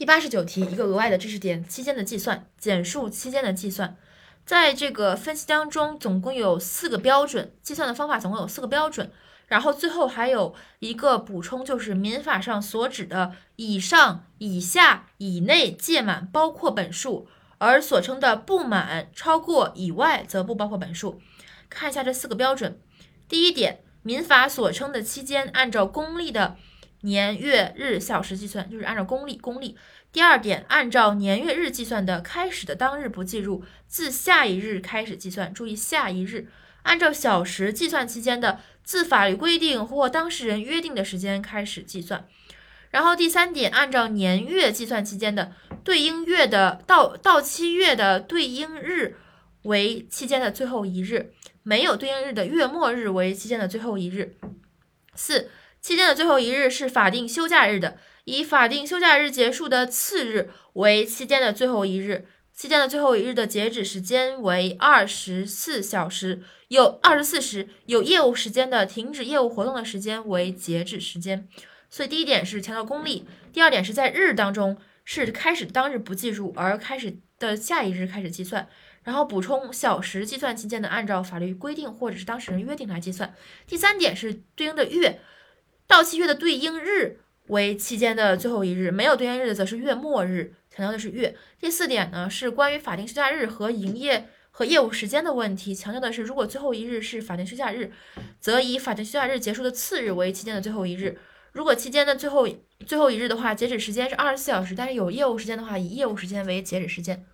[0.00, 3.98] 第八十九题，一个额外的知识点：期间的计算，简述期间的计算。
[4.46, 9.12] 在这个分析当中，总共有四个标准，计算的方法总共有四个标准。
[9.48, 17.28] 然后最后还有一个补充，就是民法上所指的以上、以下、以内届满包括本数，
[17.58, 21.20] 而所称的不满、超过、以外则不包括本数。
[21.68, 22.80] 看一下这四个标准。
[23.28, 26.56] 第一点，民法所称的期间，按照公历的
[27.02, 29.76] 年月日小时计算，就是按照公历公历。
[30.12, 35.54] 第二点，按照年月日计算的开始的当日不计入，自下一日开始计算。
[35.54, 36.48] 注意下一日。
[36.82, 42.26] 按照小时计算期间的，自法律规定或当事人约定的时间开始计算。
[42.90, 45.52] 然后第三点，按照年月计算期间的
[45.84, 49.16] 对应月的到到期月的对应日
[49.62, 51.32] 为期间的最后一日，
[51.62, 54.36] 没有对应日的月末日为期间的最后一日。
[55.14, 62.26] 四、期间的最后一日是法定休假日的，以法定休假日结束的次日为期间的最后一日。
[62.52, 71.48] 期间的最后一日的截止时间为二十四小时，有二十四时有业务时间的停止业务活动的时间为截止时间。
[71.88, 74.76] 所以第一点是强调公历，第二点是在日当中
[75.06, 78.68] 是开始当日不计入，而开始的下一日开始计算。
[79.02, 83.34] 然后补充小时计算期间的按照法律规定或者是当事人约定来计算。
[83.66, 85.18] 第三点是对应的月，
[85.90, 90.54] 到期月的对应日为期间的最后一日，没有对应日的则是月末日。
[90.70, 91.36] 强调的是月。
[91.58, 97.90] 第四点呢是关于法定休假日和营业和业务时间的问题，强调的是如果最后一日是法定休假日，
[98.38, 101.18] 则以法定休假日结束的次日为期间的最后一日。
[101.50, 102.48] 如果期间的最后
[102.86, 107.26] 最后一日的话，截止时间是二十四小时，但是有业务时间的话，以业务时间为截止时间。